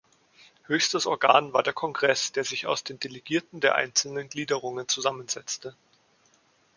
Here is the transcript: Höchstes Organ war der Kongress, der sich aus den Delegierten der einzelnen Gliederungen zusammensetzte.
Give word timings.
Höchstes 0.65 1.05
Organ 1.05 1.53
war 1.53 1.61
der 1.61 1.73
Kongress, 1.73 2.31
der 2.31 2.43
sich 2.43 2.65
aus 2.65 2.83
den 2.83 2.99
Delegierten 2.99 3.59
der 3.59 3.75
einzelnen 3.75 4.29
Gliederungen 4.29 4.87
zusammensetzte. 4.87 5.75